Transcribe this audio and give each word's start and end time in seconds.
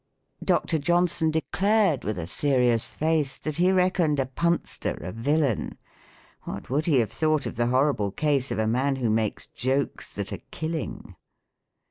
"Dr. 0.43 0.79
Johnson 0.79 1.29
declared, 1.29 2.03
with 2.03 2.17
a 2.17 2.25
serious 2.25 2.89
face, 2.89 3.37
That 3.37 3.57
he 3.57 3.71
reckoned 3.71 4.17
a 4.19 4.25
punster 4.25 4.95
a 4.99 5.11
villain: 5.11 5.77
W 6.47 6.59
xiat 6.59 6.69
would 6.71 6.85
he 6.87 6.97
have 7.01 7.11
thought 7.11 7.45
of 7.45 7.55
the 7.55 7.67
horrible 7.67 8.09
case 8.11 8.49
Of 8.49 8.57
a 8.57 8.65
man 8.65 8.95
who 8.95 9.11
makes 9.11 9.45
jokes 9.45 10.11
that 10.13 10.33
are 10.33 10.41
killing 10.49 11.15